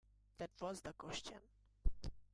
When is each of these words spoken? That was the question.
That 0.39 0.49
was 0.59 0.81
the 0.81 0.93
question. 0.93 1.37